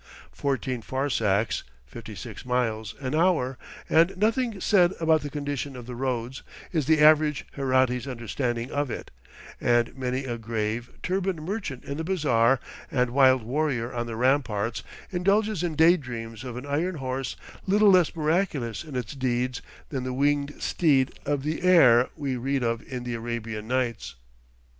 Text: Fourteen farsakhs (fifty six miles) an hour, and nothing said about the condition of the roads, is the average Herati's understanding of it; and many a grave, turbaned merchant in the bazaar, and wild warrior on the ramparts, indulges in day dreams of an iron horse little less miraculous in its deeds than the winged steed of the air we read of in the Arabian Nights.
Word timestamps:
Fourteen 0.31 0.81
farsakhs 0.81 1.61
(fifty 1.85 2.15
six 2.15 2.43
miles) 2.43 2.95
an 3.01 3.13
hour, 3.13 3.59
and 3.87 4.17
nothing 4.17 4.59
said 4.59 4.93
about 4.99 5.21
the 5.21 5.29
condition 5.29 5.75
of 5.75 5.85
the 5.85 5.93
roads, 5.95 6.41
is 6.71 6.87
the 6.87 6.99
average 6.99 7.45
Herati's 7.55 8.07
understanding 8.07 8.71
of 8.71 8.89
it; 8.89 9.11
and 9.59 9.95
many 9.95 10.25
a 10.25 10.39
grave, 10.39 10.89
turbaned 11.03 11.43
merchant 11.43 11.83
in 11.85 11.97
the 11.97 12.03
bazaar, 12.03 12.59
and 12.89 13.11
wild 13.11 13.43
warrior 13.43 13.93
on 13.93 14.07
the 14.07 14.15
ramparts, 14.15 14.81
indulges 15.11 15.61
in 15.61 15.75
day 15.75 15.97
dreams 15.97 16.43
of 16.43 16.57
an 16.57 16.65
iron 16.65 16.95
horse 16.95 17.35
little 17.67 17.91
less 17.91 18.15
miraculous 18.15 18.83
in 18.83 18.95
its 18.95 19.13
deeds 19.13 19.61
than 19.89 20.03
the 20.03 20.13
winged 20.13 20.55
steed 20.59 21.11
of 21.27 21.43
the 21.43 21.61
air 21.61 22.09
we 22.17 22.35
read 22.35 22.63
of 22.63 22.81
in 22.91 23.03
the 23.03 23.13
Arabian 23.13 23.67
Nights. 23.67 24.15